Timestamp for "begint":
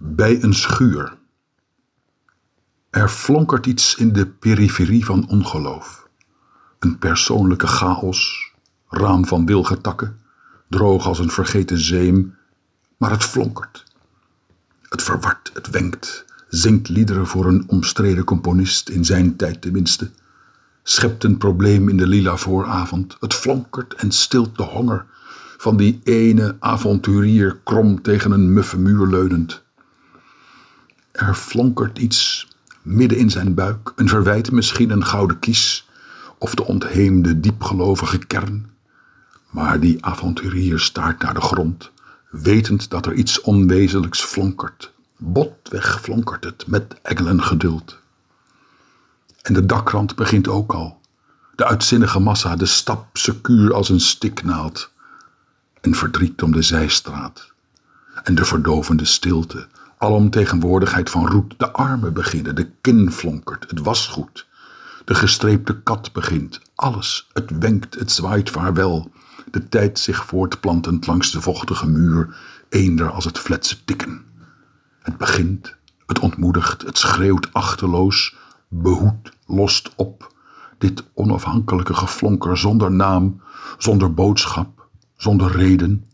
50.16-50.48, 66.12-66.60, 75.16-75.74